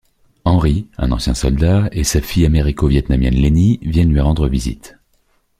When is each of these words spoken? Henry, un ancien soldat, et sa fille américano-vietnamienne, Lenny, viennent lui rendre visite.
Henry, 0.45 0.87
un 0.97 1.11
ancien 1.11 1.35
soldat, 1.35 1.87
et 1.91 2.03
sa 2.03 2.21
fille 2.21 2.47
américano-vietnamienne, 2.47 3.35
Lenny, 3.39 3.77
viennent 3.83 4.11
lui 4.11 4.19
rendre 4.19 4.47
visite. 4.47 4.97